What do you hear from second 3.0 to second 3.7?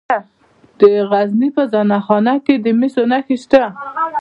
نښې شته.